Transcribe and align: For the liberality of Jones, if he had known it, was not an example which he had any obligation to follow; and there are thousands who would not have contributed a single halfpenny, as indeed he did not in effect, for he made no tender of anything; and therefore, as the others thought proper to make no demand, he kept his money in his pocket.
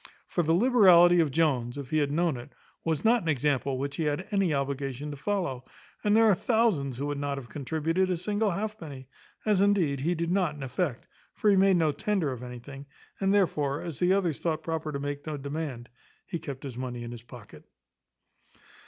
For 0.25 0.41
the 0.41 0.55
liberality 0.55 1.19
of 1.19 1.29
Jones, 1.29 1.77
if 1.77 1.91
he 1.91 1.99
had 1.99 2.09
known 2.11 2.35
it, 2.35 2.53
was 2.83 3.05
not 3.05 3.21
an 3.21 3.29
example 3.29 3.77
which 3.77 3.97
he 3.97 4.05
had 4.05 4.27
any 4.31 4.51
obligation 4.51 5.11
to 5.11 5.15
follow; 5.17 5.63
and 6.03 6.17
there 6.17 6.25
are 6.25 6.33
thousands 6.33 6.97
who 6.97 7.05
would 7.05 7.19
not 7.19 7.37
have 7.37 7.49
contributed 7.49 8.09
a 8.09 8.17
single 8.17 8.49
halfpenny, 8.49 9.05
as 9.45 9.61
indeed 9.61 9.99
he 9.99 10.15
did 10.15 10.31
not 10.31 10.55
in 10.55 10.63
effect, 10.63 11.05
for 11.35 11.51
he 11.51 11.55
made 11.55 11.77
no 11.77 11.91
tender 11.91 12.31
of 12.31 12.41
anything; 12.41 12.87
and 13.19 13.31
therefore, 13.31 13.79
as 13.83 13.99
the 13.99 14.11
others 14.11 14.39
thought 14.39 14.63
proper 14.63 14.91
to 14.91 14.97
make 14.99 15.27
no 15.27 15.37
demand, 15.37 15.87
he 16.25 16.39
kept 16.39 16.63
his 16.63 16.79
money 16.79 17.03
in 17.03 17.11
his 17.11 17.21
pocket. 17.21 17.63